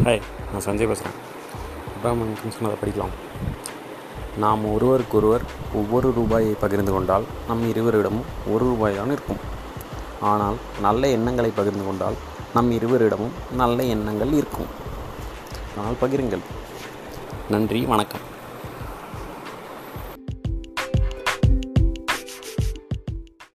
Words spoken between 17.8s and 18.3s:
வணக்கம்.